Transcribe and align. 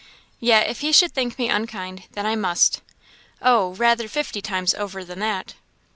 "Yet, 0.39 0.67
if 0.67 0.79
he 0.79 0.91
should 0.91 1.13
think 1.13 1.37
me 1.37 1.47
unkind, 1.47 2.05
then 2.13 2.25
I 2.25 2.35
must 2.35 2.81
oh! 3.39 3.75
rather 3.75 4.07
fifty 4.07 4.41
times 4.41 4.73
over 4.73 5.05
than 5.05 5.19
that!" 5.19 5.53